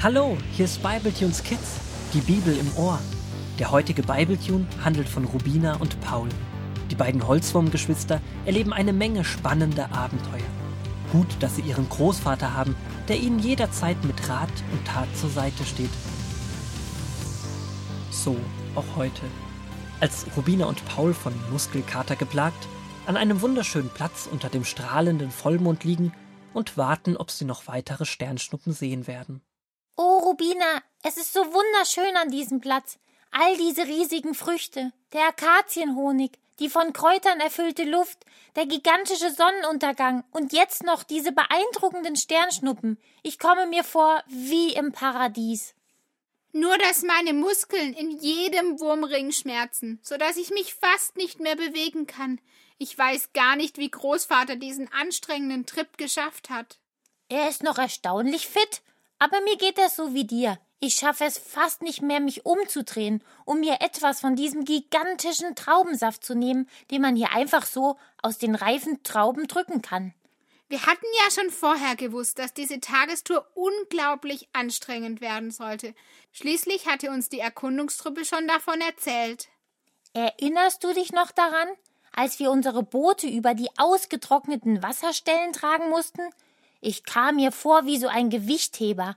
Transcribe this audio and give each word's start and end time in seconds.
Hallo, 0.00 0.38
hier 0.52 0.66
ist 0.66 0.80
Bibletunes 0.80 1.42
Kids, 1.42 1.80
die 2.14 2.20
Bibel 2.20 2.56
im 2.56 2.72
Ohr. 2.76 3.00
Der 3.58 3.72
heutige 3.72 4.04
Bibletune 4.04 4.64
handelt 4.84 5.08
von 5.08 5.24
Rubina 5.24 5.74
und 5.78 6.00
Paul. 6.00 6.28
Die 6.88 6.94
beiden 6.94 7.26
Holzwurmgeschwister 7.26 8.20
erleben 8.46 8.72
eine 8.72 8.92
Menge 8.92 9.24
spannender 9.24 9.90
Abenteuer. 9.90 10.46
Gut, 11.10 11.26
dass 11.40 11.56
sie 11.56 11.62
ihren 11.62 11.88
Großvater 11.88 12.54
haben, 12.54 12.76
der 13.08 13.18
ihnen 13.18 13.40
jederzeit 13.40 13.96
mit 14.04 14.28
Rat 14.28 14.52
und 14.70 14.86
Tat 14.86 15.08
zur 15.16 15.30
Seite 15.30 15.64
steht. 15.64 15.90
So, 18.12 18.36
auch 18.76 18.94
heute. 18.94 19.22
Als 19.98 20.26
Rubina 20.36 20.66
und 20.66 20.84
Paul 20.84 21.12
von 21.12 21.32
Muskelkater 21.50 22.14
geplagt 22.14 22.68
an 23.06 23.16
einem 23.16 23.40
wunderschönen 23.40 23.90
Platz 23.90 24.28
unter 24.30 24.48
dem 24.48 24.64
strahlenden 24.64 25.32
Vollmond 25.32 25.82
liegen 25.82 26.12
und 26.54 26.76
warten, 26.76 27.16
ob 27.16 27.32
sie 27.32 27.44
noch 27.44 27.66
weitere 27.66 28.04
Sternschnuppen 28.04 28.72
sehen 28.72 29.08
werden. 29.08 29.42
Rubina, 30.28 30.82
es 31.02 31.16
ist 31.16 31.32
so 31.32 31.40
wunderschön 31.40 32.14
an 32.18 32.30
diesem 32.30 32.60
Platz. 32.60 32.98
All 33.30 33.56
diese 33.56 33.86
riesigen 33.86 34.34
Früchte, 34.34 34.92
der 35.14 35.26
Akazienhonig, 35.28 36.32
die 36.58 36.68
von 36.68 36.92
Kräutern 36.92 37.40
erfüllte 37.40 37.84
Luft, 37.84 38.26
der 38.54 38.66
gigantische 38.66 39.30
Sonnenuntergang 39.30 40.24
und 40.30 40.52
jetzt 40.52 40.84
noch 40.84 41.02
diese 41.02 41.32
beeindruckenden 41.32 42.14
Sternschnuppen. 42.14 42.98
Ich 43.22 43.38
komme 43.38 43.66
mir 43.66 43.84
vor 43.84 44.22
wie 44.26 44.74
im 44.74 44.92
Paradies. 44.92 45.74
Nur 46.52 46.76
dass 46.76 47.04
meine 47.04 47.32
Muskeln 47.32 47.94
in 47.94 48.10
jedem 48.10 48.78
Wurmring 48.80 49.32
schmerzen, 49.32 49.98
so 50.02 50.18
dass 50.18 50.36
ich 50.36 50.50
mich 50.50 50.74
fast 50.74 51.16
nicht 51.16 51.40
mehr 51.40 51.56
bewegen 51.56 52.06
kann. 52.06 52.38
Ich 52.76 52.98
weiß 52.98 53.32
gar 53.32 53.56
nicht, 53.56 53.78
wie 53.78 53.90
Großvater 53.90 54.56
diesen 54.56 54.92
anstrengenden 54.92 55.64
Trip 55.64 55.96
geschafft 55.96 56.50
hat. 56.50 56.76
Er 57.30 57.48
ist 57.48 57.62
noch 57.62 57.78
erstaunlich 57.78 58.46
fit 58.46 58.82
aber 59.18 59.40
mir 59.42 59.56
geht 59.56 59.78
es 59.78 59.96
so 59.96 60.14
wie 60.14 60.24
dir. 60.24 60.58
Ich 60.80 60.94
schaffe 60.94 61.24
es 61.24 61.38
fast 61.38 61.82
nicht 61.82 62.02
mehr, 62.02 62.20
mich 62.20 62.46
umzudrehen, 62.46 63.24
um 63.44 63.60
mir 63.60 63.80
etwas 63.80 64.20
von 64.20 64.36
diesem 64.36 64.64
gigantischen 64.64 65.56
Traubensaft 65.56 66.24
zu 66.24 66.36
nehmen, 66.36 66.68
den 66.92 67.02
man 67.02 67.16
hier 67.16 67.32
einfach 67.32 67.66
so 67.66 67.98
aus 68.22 68.38
den 68.38 68.54
reifen 68.54 69.02
Trauben 69.02 69.48
drücken 69.48 69.82
kann. 69.82 70.14
Wir 70.68 70.84
hatten 70.84 71.06
ja 71.24 71.30
schon 71.30 71.50
vorher 71.50 71.96
gewusst, 71.96 72.38
dass 72.38 72.52
diese 72.52 72.78
Tagestour 72.78 73.44
unglaublich 73.54 74.48
anstrengend 74.52 75.20
werden 75.20 75.50
sollte. 75.50 75.94
Schließlich 76.30 76.86
hatte 76.86 77.10
uns 77.10 77.28
die 77.28 77.40
Erkundungstruppe 77.40 78.24
schon 78.24 78.46
davon 78.46 78.80
erzählt. 78.80 79.48
Erinnerst 80.12 80.84
du 80.84 80.92
dich 80.92 81.12
noch 81.12 81.32
daran, 81.32 81.68
als 82.12 82.38
wir 82.38 82.50
unsere 82.50 82.82
Boote 82.82 83.28
über 83.28 83.54
die 83.54 83.70
ausgetrockneten 83.78 84.82
Wasserstellen 84.82 85.52
tragen 85.52 85.88
mussten? 85.88 86.22
Ich 86.80 87.04
kam 87.04 87.36
mir 87.36 87.52
vor 87.52 87.86
wie 87.86 87.98
so 87.98 88.08
ein 88.08 88.30
Gewichtheber. 88.30 89.16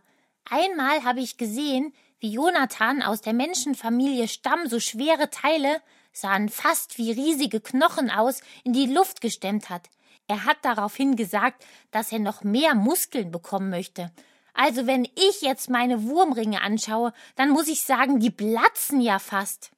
Einmal 0.50 1.04
habe 1.04 1.20
ich 1.20 1.38
gesehen, 1.38 1.94
wie 2.20 2.34
Jonathan 2.34 3.02
aus 3.04 3.22
der 3.22 3.34
Menschenfamilie 3.34 4.28
Stamm 4.28 4.68
so 4.68 4.80
schwere 4.80 5.30
Teile, 5.30 5.82
sahen 6.12 6.50
fast 6.50 6.98
wie 6.98 7.12
riesige 7.12 7.62
Knochen 7.62 8.10
aus, 8.10 8.42
in 8.64 8.74
die 8.74 8.88
Luft 8.88 9.22
gestemmt 9.22 9.70
hat. 9.70 9.90
Er 10.28 10.46
hat 10.46 10.58
daraufhin 10.64 11.16
gesagt, 11.16 11.66
dass 11.92 12.12
er 12.12 12.20
noch 12.20 12.44
mehr 12.44 12.76
Muskeln 12.76 13.32
bekommen 13.32 13.70
möchte. 13.70 14.12
Also 14.54 14.88
wenn 14.88 15.06
ich 15.06 15.42
jetzt 15.42 15.70
meine 15.70 16.04
Wurmringe 16.04 16.62
anschaue, 16.62 17.14
dann 17.36 17.50
muss 17.50 17.68
ich 17.68 17.84
sagen, 17.84 18.20
die 18.20 18.32
platzen 18.32 19.02
ja 19.02 19.20
fast. 19.20 19.72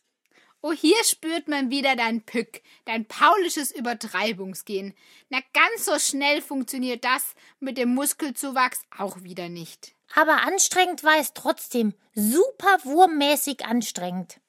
Oh, 0.65 0.71
hier 0.71 1.03
spürt 1.03 1.49
man 1.49 1.71
wieder 1.71 1.97
dein 1.97 2.21
Pück, 2.21 2.61
dein 2.85 3.05
paulisches 3.05 3.69
Übertreibungsgehen. 3.69 4.93
Na, 5.27 5.39
ganz 5.53 5.83
so 5.83 5.99
schnell 5.99 6.41
funktioniert 6.41 7.03
das 7.03 7.35
mit 7.59 7.77
dem 7.77 7.93
Muskelzuwachs 7.93 8.79
auch 8.97 9.23
wieder 9.23 9.49
nicht. 9.49 9.93
Aber 10.15 10.41
anstrengend 10.43 11.03
war 11.03 11.17
es 11.19 11.33
trotzdem. 11.33 11.93
Super 12.15 12.77
wurmmäßig 12.85 13.65
anstrengend. 13.65 14.39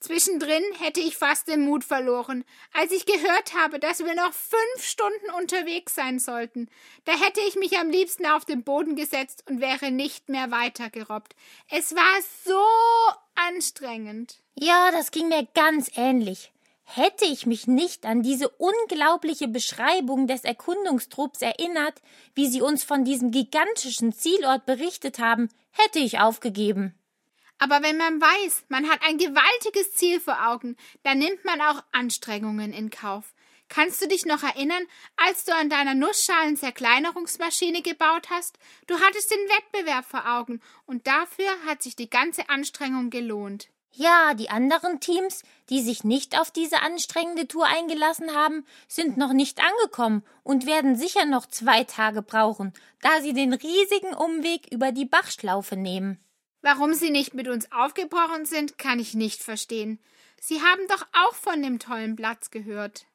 Zwischendrin 0.00 0.62
hätte 0.78 1.00
ich 1.00 1.16
fast 1.16 1.48
den 1.48 1.64
Mut 1.64 1.82
verloren, 1.82 2.44
als 2.72 2.92
ich 2.92 3.04
gehört 3.04 3.54
habe, 3.54 3.80
dass 3.80 3.98
wir 3.98 4.14
noch 4.14 4.32
fünf 4.32 4.84
Stunden 4.84 5.30
unterwegs 5.36 5.94
sein 5.96 6.20
sollten. 6.20 6.68
Da 7.04 7.12
hätte 7.12 7.40
ich 7.40 7.56
mich 7.56 7.76
am 7.78 7.90
liebsten 7.90 8.26
auf 8.26 8.44
den 8.44 8.62
Boden 8.62 8.94
gesetzt 8.94 9.42
und 9.48 9.60
wäre 9.60 9.90
nicht 9.90 10.28
mehr 10.28 10.52
weitergerobbt. 10.52 11.34
Es 11.68 11.96
war 11.96 12.22
so 12.44 12.62
anstrengend. 13.34 14.36
Ja, 14.54 14.92
das 14.92 15.10
ging 15.10 15.28
mir 15.28 15.46
ganz 15.54 15.90
ähnlich. 15.96 16.52
Hätte 16.84 17.26
ich 17.26 17.44
mich 17.44 17.66
nicht 17.66 18.06
an 18.06 18.22
diese 18.22 18.48
unglaubliche 18.48 19.46
Beschreibung 19.46 20.26
des 20.26 20.44
Erkundungstrupps 20.44 21.42
erinnert, 21.42 22.00
wie 22.34 22.46
sie 22.46 22.62
uns 22.62 22.82
von 22.82 23.04
diesem 23.04 23.30
gigantischen 23.30 24.12
Zielort 24.12 24.64
berichtet 24.64 25.18
haben, 25.18 25.50
hätte 25.70 25.98
ich 25.98 26.18
aufgegeben. 26.18 26.97
Aber 27.58 27.82
wenn 27.82 27.96
man 27.96 28.20
weiß, 28.20 28.64
man 28.68 28.88
hat 28.88 29.00
ein 29.02 29.18
gewaltiges 29.18 29.94
Ziel 29.94 30.20
vor 30.20 30.48
Augen, 30.48 30.76
dann 31.02 31.18
nimmt 31.18 31.44
man 31.44 31.60
auch 31.60 31.82
Anstrengungen 31.92 32.72
in 32.72 32.90
Kauf. 32.90 33.34
Kannst 33.68 34.00
du 34.00 34.08
dich 34.08 34.24
noch 34.24 34.42
erinnern, 34.42 34.82
als 35.16 35.44
du 35.44 35.54
an 35.54 35.68
deiner 35.68 35.94
Nussschalen-Zerkleinerungsmaschine 35.94 37.82
gebaut 37.82 38.30
hast? 38.30 38.58
Du 38.86 38.98
hattest 38.98 39.30
den 39.30 39.38
Wettbewerb 39.38 40.06
vor 40.06 40.26
Augen 40.26 40.60
und 40.86 41.06
dafür 41.06 41.50
hat 41.66 41.82
sich 41.82 41.94
die 41.94 42.08
ganze 42.08 42.48
Anstrengung 42.48 43.10
gelohnt. 43.10 43.68
Ja, 43.92 44.34
die 44.34 44.48
anderen 44.48 45.00
Teams, 45.00 45.42
die 45.70 45.82
sich 45.82 46.04
nicht 46.04 46.38
auf 46.38 46.50
diese 46.50 46.82
anstrengende 46.82 47.48
Tour 47.48 47.66
eingelassen 47.66 48.34
haben, 48.34 48.64
sind 48.86 49.16
noch 49.16 49.32
nicht 49.32 49.60
angekommen 49.60 50.24
und 50.44 50.66
werden 50.66 50.96
sicher 50.96 51.24
noch 51.24 51.46
zwei 51.46 51.84
Tage 51.84 52.22
brauchen, 52.22 52.72
da 53.02 53.20
sie 53.20 53.32
den 53.32 53.52
riesigen 53.52 54.14
Umweg 54.14 54.68
über 54.70 54.92
die 54.92 55.06
Bachschlaufe 55.06 55.76
nehmen. 55.76 56.18
Warum 56.60 56.94
sie 56.94 57.10
nicht 57.10 57.34
mit 57.34 57.48
uns 57.48 57.70
aufgebrochen 57.70 58.44
sind, 58.44 58.78
kann 58.78 58.98
ich 58.98 59.14
nicht 59.14 59.42
verstehen. 59.42 59.98
Sie 60.40 60.60
haben 60.60 60.86
doch 60.88 61.06
auch 61.12 61.34
von 61.34 61.62
dem 61.62 61.78
tollen 61.78 62.16
Platz 62.16 62.50
gehört. 62.50 63.06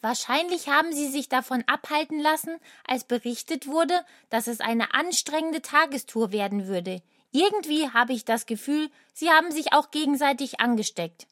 Wahrscheinlich 0.00 0.68
haben 0.68 0.92
sie 0.92 1.08
sich 1.08 1.28
davon 1.28 1.64
abhalten 1.66 2.20
lassen, 2.20 2.58
als 2.86 3.04
berichtet 3.04 3.66
wurde, 3.66 4.04
dass 4.28 4.48
es 4.48 4.60
eine 4.60 4.92
anstrengende 4.92 5.62
Tagestour 5.62 6.30
werden 6.30 6.66
würde. 6.66 7.02
Irgendwie 7.32 7.88
habe 7.88 8.12
ich 8.12 8.24
das 8.24 8.46
Gefühl, 8.46 8.90
sie 9.12 9.30
haben 9.30 9.50
sich 9.50 9.72
auch 9.72 9.90
gegenseitig 9.90 10.60
angesteckt. 10.60 11.26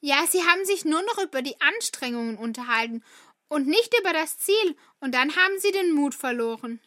Ja, 0.00 0.24
sie 0.30 0.42
haben 0.44 0.64
sich 0.64 0.84
nur 0.84 1.02
noch 1.02 1.18
über 1.18 1.42
die 1.42 1.60
Anstrengungen 1.60 2.38
unterhalten 2.38 3.02
und 3.48 3.66
nicht 3.66 3.92
über 3.98 4.12
das 4.12 4.38
Ziel, 4.38 4.76
und 5.00 5.14
dann 5.14 5.34
haben 5.34 5.58
sie 5.58 5.72
den 5.72 5.92
Mut 5.92 6.14
verloren. 6.14 6.80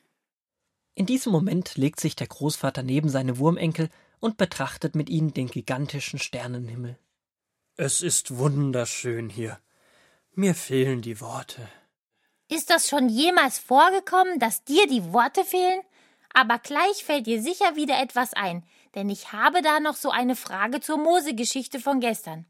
In 0.94 1.06
diesem 1.06 1.31
Moment 1.31 1.78
legt 1.78 2.00
sich 2.00 2.16
der 2.16 2.28
Großvater 2.28 2.84
neben 2.84 3.09
seine 3.09 3.38
Wurmenkel 3.38 3.90
und 4.19 4.38
betrachtet 4.38 4.96
mit 4.96 5.09
ihnen 5.09 5.34
den 5.34 5.47
gigantischen 5.47 6.19
Sternenhimmel. 6.19 6.97
Es 7.78 8.02
ist 8.02 8.38
wunderschön 8.38 9.29
hier. 9.29 9.59
Mir 10.34 10.53
fehlen 10.53 11.02
die 11.02 11.19
Worte. 11.22 11.68
Ist 12.50 12.69
das 12.69 12.90
schon 12.90 13.09
jemals 13.09 13.59
vorgekommen, 13.59 14.40
dass 14.40 14.63
dir 14.63 14.85
die 14.88 15.13
Worte 15.13 15.46
fehlen? 15.46 15.81
Aber 16.34 16.59
gleich 16.59 17.03
fällt 17.03 17.28
dir 17.28 17.41
sicher 17.41 17.75
wieder 17.75 18.02
etwas 18.02 18.34
ein, 18.34 18.63
denn 18.96 19.09
ich 19.09 19.31
habe 19.31 19.62
da 19.62 19.79
noch 19.79 19.96
so 19.96 20.09
eine 20.09 20.35
Frage 20.35 20.81
zur 20.81 20.97
Mose-Geschichte 20.97 21.79
von 21.79 22.00
gestern. 22.00 22.46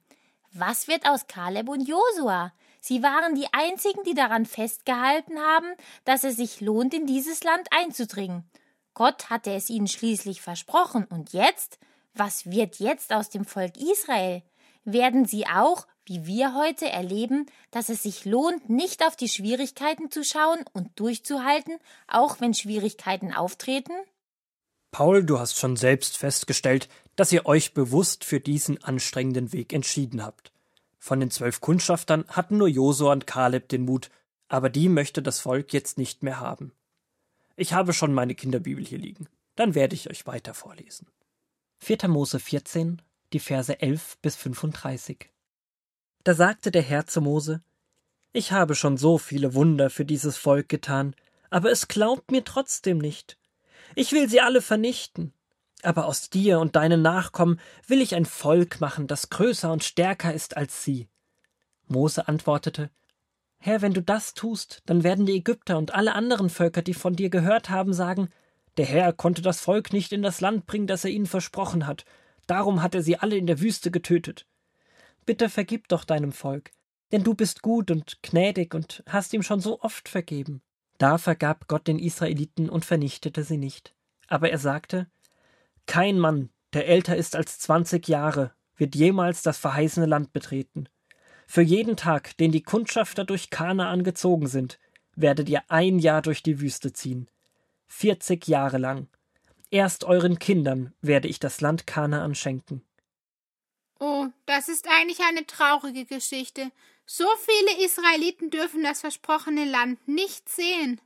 Was 0.53 0.88
wird 0.88 1.08
aus 1.08 1.28
Kaleb 1.28 1.69
und 1.69 1.88
Josua? 1.88 2.52
Sie 2.81 3.03
waren 3.03 3.36
die 3.36 3.47
einzigen, 3.53 4.03
die 4.03 4.16
daran 4.16 4.47
festgehalten 4.47 5.40
haben, 5.40 5.68
dass 6.03 6.24
es 6.24 6.36
sich 6.36 6.62
lohnt, 6.62 6.96
in 6.96 7.06
dieses 7.06 7.44
Land 7.44 7.68
einzudringen. 7.69 8.44
Gott 8.96 9.30
hatte 9.30 9.53
es 9.53 9.69
ihnen 9.69 9.88
schließlich 9.88 10.42
versprochen. 10.42 11.06
Und 11.06 11.31
jetzt? 11.31 11.78
Was 12.14 12.50
wird 12.50 12.80
jetzt 12.80 13.14
aus 13.14 13.30
dem 13.30 13.46
Volk 13.46 13.78
Israel? 13.78 14.41
Werden 14.84 15.25
sie 15.25 15.46
auch, 15.46 15.88
wie 16.06 16.25
wir 16.25 16.56
heute 16.56 16.90
erleben, 16.90 17.46
dass 17.70 17.90
es 17.90 18.03
sich 18.03 18.25
lohnt, 18.25 18.70
nicht 18.70 19.06
auf 19.06 19.16
die 19.16 19.30
Schwierigkeiten 19.30 20.09
zu 20.09 20.23
schauen 20.23 20.66
und 20.73 21.00
durchzuhalten, 21.00 21.78
auch 22.08 22.41
wenn 22.41 22.53
Schwierigkeiten 22.53 23.32
auftreten? 23.32 23.94
Paul, 24.90 25.23
du 25.23 25.40
hast 25.40 25.58
schon 25.58 25.78
selbst 25.78 26.17
festgestellt, 26.17 26.90
dass 27.16 27.32
ihr 27.32 27.46
euch 27.46 27.73
bewusst 27.73 28.26
für 28.26 28.40
diesen 28.40 28.84
anstrengenden 28.84 29.53
Weg 29.53 29.72
entschieden 29.72 30.26
habt. 30.26 30.52
Von 31.03 31.20
den 31.20 31.32
zwölf 31.32 31.62
Kundschaftern 31.62 32.26
hatten 32.28 32.58
nur 32.58 32.68
Josua 32.68 33.12
und 33.12 33.26
Kaleb 33.26 33.68
den 33.70 33.86
Mut, 33.86 34.12
aber 34.50 34.70
die 34.70 34.88
möchte 34.88 35.24
das 35.24 35.40
Volk 35.40 35.74
jetzt 35.74 35.98
nicht 35.98 36.22
mehr 36.22 36.40
haben. 36.40 36.74
Ich 37.56 37.74
habe 37.74 37.92
schon 37.92 38.14
meine 38.14 38.36
Kinderbibel 38.36 38.86
hier 38.86 39.00
liegen. 39.00 39.28
Dann 39.56 39.74
werde 39.74 39.96
ich 39.96 40.12
euch 40.12 40.28
weiter 40.28 40.53
vorlesen. 40.53 41.08
4. 41.80 42.08
Mose 42.08 42.40
14, 42.40 43.02
die 43.34 43.40
Verse 43.40 43.82
11 43.82 44.20
bis 44.22 44.36
35. 44.36 45.32
Da 46.24 46.36
sagte 46.36 46.70
der 46.70 46.84
Herr 46.84 47.08
zu 47.08 47.20
Mose: 47.20 47.64
Ich 48.32 48.52
habe 48.52 48.76
schon 48.76 48.96
so 48.97 49.18
viele 49.18 49.56
Wunder 49.56 49.90
für 49.90 50.06
dieses 50.06 50.38
Volk 50.38 50.70
getan, 50.70 51.16
aber 51.50 51.72
es 51.72 51.88
glaubt 51.88 52.30
mir 52.30 52.44
trotzdem 52.44 53.00
nicht. 53.00 53.40
Ich 53.96 54.12
will 54.12 54.30
sie 54.30 54.40
alle 54.40 54.62
vernichten 54.62 55.34
aber 55.86 56.06
aus 56.06 56.30
dir 56.30 56.60
und 56.60 56.76
deinen 56.76 57.02
Nachkommen 57.02 57.60
will 57.88 58.02
ich 58.02 58.16
ein 58.16 58.26
Volk 58.26 58.82
machen, 58.82 59.08
das 59.08 59.30
größer 59.30 59.72
und 59.72 59.84
stärker 59.84 60.34
ist 60.34 60.58
als 60.58 60.84
sie. 60.84 61.08
Mose 61.88 62.28
antwortete 62.28 62.90
Herr, 63.58 63.82
wenn 63.84 63.94
du 63.94 64.02
das 64.02 64.34
tust, 64.34 64.82
dann 64.88 65.04
werden 65.04 65.28
die 65.28 65.36
Ägypter 65.36 65.78
und 65.78 65.94
alle 65.94 66.16
anderen 66.16 66.50
Völker, 66.50 66.82
die 66.82 66.96
von 66.96 67.16
dir 67.16 67.30
gehört 67.30 67.70
haben, 67.70 67.94
sagen 67.94 68.30
Der 68.78 68.86
Herr 68.86 69.14
konnte 69.14 69.44
das 69.44 69.62
Volk 69.62 69.94
nicht 69.94 70.12
in 70.12 70.24
das 70.24 70.42
Land 70.42 70.66
bringen, 70.66 70.88
das 70.88 71.06
er 71.06 71.12
ihnen 71.12 71.28
versprochen 71.28 71.86
hat. 71.86 72.06
Darum 72.48 72.82
hat 72.82 72.96
er 72.96 73.04
sie 73.04 73.18
alle 73.18 73.38
in 73.38 73.46
der 73.46 73.62
Wüste 73.62 73.92
getötet. 73.92 74.48
Bitte 75.28 75.48
vergib 75.48 75.88
doch 75.90 76.06
deinem 76.06 76.32
Volk, 76.32 76.72
denn 77.12 77.24
du 77.24 77.36
bist 77.36 77.62
gut 77.62 77.92
und 77.92 78.24
gnädig 78.24 78.74
und 78.74 79.04
hast 79.08 79.32
ihm 79.34 79.44
schon 79.44 79.60
so 79.60 79.80
oft 79.82 80.10
vergeben. 80.10 80.64
Da 80.98 81.20
vergab 81.20 81.68
Gott 81.68 81.88
den 81.88 82.00
Israeliten 82.00 82.70
und 82.70 82.86
vernichtete 82.86 83.44
sie 83.44 83.58
nicht. 83.58 83.94
Aber 84.28 84.50
er 84.50 84.58
sagte, 84.58 85.08
kein 85.86 86.20
Mann, 86.20 86.50
der 86.74 86.88
älter 86.88 87.16
ist 87.16 87.36
als 87.36 87.60
zwanzig 87.60 88.08
Jahre, 88.08 88.54
wird 88.76 88.96
jemals 88.96 89.42
das 89.42 89.58
verheißene 89.58 90.06
Land 90.06 90.34
betreten. 90.34 90.88
Für 91.48 91.62
jeden 91.62 91.98
Tag, 91.98 92.38
den 92.38 92.52
die 92.52 92.64
Kundschafter 92.64 93.26
durch 93.26 93.50
Kanaan 93.50 94.04
gezogen 94.04 94.48
sind, 94.48 94.80
werdet 95.16 95.50
ihr 95.50 95.64
ein 95.68 96.00
Jahr 96.00 96.22
durch 96.22 96.44
die 96.44 96.62
Wüste 96.62 96.94
ziehen. 96.94 97.30
Vierzig 97.88 98.48
Jahre 98.48 98.78
lang. 98.78 99.08
Erst 99.70 100.06
euren 100.06 100.40
Kindern 100.40 100.94
werde 101.02 101.28
ich 101.28 101.40
das 101.40 101.60
Land 101.62 101.86
Kanaan 101.86 102.36
schenken. 102.36 102.84
Oh, 104.00 104.28
das 104.46 104.70
ist 104.70 104.88
eigentlich 104.90 105.20
eine 105.20 105.46
traurige 105.46 106.06
Geschichte. 106.06 106.72
So 107.06 107.26
viele 107.38 107.86
Israeliten 107.86 108.50
dürfen 108.50 108.84
das 108.84 109.02
versprochene 109.02 109.66
Land 109.66 110.08
nicht 110.08 110.48
sehen. 110.50 111.02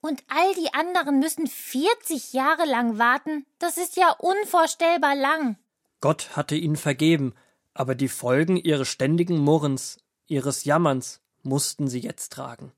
Und 0.00 0.22
all 0.28 0.54
die 0.54 0.72
anderen 0.74 1.18
müssen 1.18 1.46
40 1.46 2.32
Jahre 2.32 2.64
lang 2.64 2.98
warten. 2.98 3.46
Das 3.58 3.76
ist 3.76 3.96
ja 3.96 4.10
unvorstellbar 4.10 5.16
lang. 5.16 5.56
Gott 6.00 6.36
hatte 6.36 6.54
ihnen 6.54 6.76
vergeben, 6.76 7.34
aber 7.74 7.94
die 7.94 8.08
Folgen 8.08 8.56
ihres 8.56 8.88
ständigen 8.88 9.38
Murrens, 9.38 9.98
ihres 10.26 10.64
Jammerns 10.64 11.20
mussten 11.42 11.88
sie 11.88 12.00
jetzt 12.00 12.32
tragen. 12.32 12.72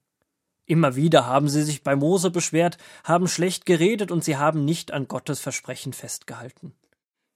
Immer 0.65 0.95
wieder 0.95 1.27
haben 1.27 1.49
sie 1.49 1.63
sich 1.63 1.83
bei 1.83 1.97
Mose 1.97 2.31
beschwert, 2.31 2.79
haben 3.03 3.27
schlecht 3.27 3.67
geredet 3.67 4.13
und 4.13 4.23
sie 4.23 4.37
haben 4.37 4.65
nicht 4.65 4.93
an 4.93 5.09
Gottes 5.09 5.41
Versprechen 5.41 5.93
festgehalten. 5.93 6.75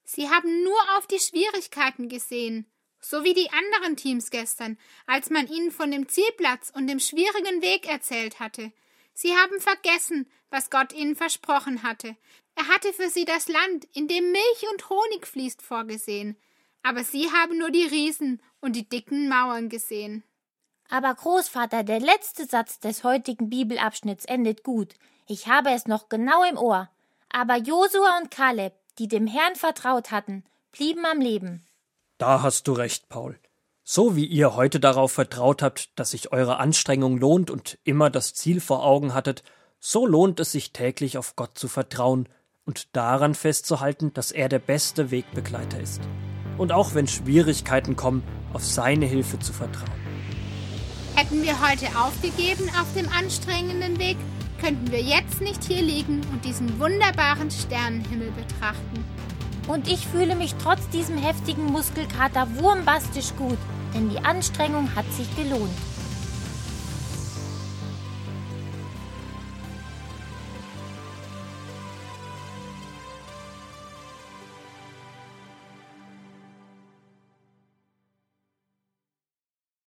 Sie 0.04 0.28
haben 0.28 0.62
nur 0.62 0.78
auf 0.96 1.06
die 1.06 1.19
Schwierigkeiten 1.19 2.08
gesehen, 2.08 2.66
so 3.00 3.25
wie 3.25 3.34
die 3.34 3.50
anderen 3.50 3.96
Teams 3.96 4.31
gestern, 4.31 4.78
als 5.06 5.31
man 5.31 5.48
ihnen 5.48 5.72
von 5.72 5.90
dem 5.90 6.08
Zielplatz 6.08 6.70
und 6.75 6.86
dem 6.86 7.00
schwierigen 7.00 7.60
Weg 7.60 7.88
erzählt 7.88 8.38
hatte. 8.38 8.70
Sie 9.14 9.34
haben 9.34 9.61
vergessen, 9.61 10.31
was 10.50 10.70
Gott 10.70 10.93
ihnen 10.93 11.16
versprochen 11.16 11.82
hatte. 11.82 12.16
Er 12.56 12.69
hatte 12.69 12.93
für 12.93 13.08
sie 13.08 13.25
das 13.25 13.49
Land, 13.49 13.87
in 13.94 14.06
dem 14.08 14.31
Milch 14.31 14.66
und 14.70 14.90
Honig 14.90 15.26
fließt, 15.26 15.62
vorgesehen 15.62 16.37
aber 16.84 17.02
Sie 17.02 17.32
haben 17.32 17.58
nur 17.58 17.70
die 17.70 17.87
Riesen 17.87 18.40
und 18.61 18.76
die 18.76 18.88
dicken 18.88 19.28
Mauern 19.28 19.69
gesehen. 19.69 20.22
Aber 20.90 21.12
Großvater, 21.14 21.82
der 21.82 21.99
letzte 21.99 22.44
Satz 22.44 22.78
des 22.78 23.02
heutigen 23.02 23.49
Bibelabschnitts 23.49 24.26
endet 24.26 24.62
gut. 24.62 24.94
Ich 25.26 25.49
habe 25.49 25.70
es 25.70 25.87
noch 25.87 26.10
genau 26.10 26.44
im 26.44 26.58
Ohr. 26.58 26.90
Aber 27.31 27.56
Josua 27.56 28.19
und 28.20 28.31
Kaleb, 28.31 28.75
die 28.99 29.08
dem 29.08 29.26
Herrn 29.26 29.56
vertraut 29.56 30.10
hatten, 30.10 30.44
blieben 30.72 31.06
am 31.06 31.20
Leben. 31.20 31.67
Da 32.19 32.43
hast 32.43 32.69
du 32.69 32.75
recht, 32.75 33.08
Paul. 33.08 33.40
So 33.86 34.16
wie 34.16 34.25
ihr 34.25 34.56
heute 34.56 34.81
darauf 34.81 35.12
vertraut 35.12 35.60
habt, 35.60 35.90
dass 35.98 36.12
sich 36.12 36.32
eure 36.32 36.56
Anstrengung 36.56 37.19
lohnt 37.19 37.50
und 37.50 37.78
immer 37.84 38.08
das 38.08 38.32
Ziel 38.32 38.62
vor 38.62 38.82
Augen 38.82 39.12
hattet, 39.12 39.44
so 39.78 40.06
lohnt 40.06 40.40
es 40.40 40.52
sich 40.52 40.72
täglich 40.72 41.19
auf 41.19 41.36
Gott 41.36 41.58
zu 41.58 41.69
vertrauen 41.69 42.26
und 42.64 42.96
daran 42.96 43.34
festzuhalten, 43.34 44.14
dass 44.14 44.32
er 44.32 44.48
der 44.48 44.58
beste 44.58 45.10
Wegbegleiter 45.10 45.78
ist 45.78 46.00
und 46.56 46.72
auch 46.72 46.94
wenn 46.94 47.06
Schwierigkeiten 47.06 47.94
kommen, 47.94 48.22
auf 48.54 48.64
seine 48.64 49.04
Hilfe 49.04 49.38
zu 49.38 49.52
vertrauen. 49.52 49.92
Hätten 51.14 51.42
wir 51.42 51.60
heute 51.60 51.86
aufgegeben 51.98 52.70
auf 52.81 52.86
dem 52.96 53.10
anstrengenden 53.10 53.98
Weg, 53.98 54.16
könnten 54.62 54.90
wir 54.92 55.02
jetzt 55.02 55.42
nicht 55.42 55.62
hier 55.62 55.82
liegen 55.82 56.22
und 56.32 56.42
diesen 56.46 56.81
wunderbaren 56.81 57.50
Sternenhimmel 57.50 58.31
betrachten. 58.31 59.04
Und 59.69 59.88
ich 59.88 60.06
fühle 60.06 60.36
mich 60.36 60.54
trotz 60.62 60.88
diesem 60.88 61.19
heftigen 61.19 61.64
Muskelkater 61.64 62.48
wurmbastisch 62.56 63.34
gut, 63.36 63.58
denn 63.94 64.11
die 64.11 64.19
Anstrengung 64.19 64.94
hat 64.94 65.11
sich 65.12 65.35
gelohnt. 65.37 65.70